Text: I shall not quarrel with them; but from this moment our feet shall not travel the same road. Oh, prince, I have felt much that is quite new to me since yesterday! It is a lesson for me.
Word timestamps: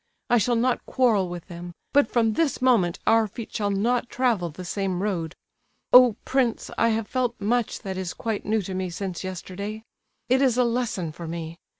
I 0.31 0.39
shall 0.39 0.55
not 0.55 0.83
quarrel 0.87 1.29
with 1.29 1.45
them; 1.47 1.75
but 1.93 2.09
from 2.09 2.33
this 2.33 2.59
moment 2.59 2.97
our 3.05 3.27
feet 3.27 3.53
shall 3.53 3.69
not 3.69 4.09
travel 4.09 4.49
the 4.49 4.65
same 4.65 5.03
road. 5.03 5.35
Oh, 5.93 6.15
prince, 6.25 6.71
I 6.75 6.89
have 6.89 7.07
felt 7.07 7.39
much 7.39 7.81
that 7.81 7.97
is 7.97 8.15
quite 8.15 8.43
new 8.43 8.63
to 8.63 8.73
me 8.73 8.89
since 8.89 9.23
yesterday! 9.23 9.83
It 10.27 10.41
is 10.41 10.57
a 10.57 10.63
lesson 10.63 11.11
for 11.11 11.27
me. 11.27 11.59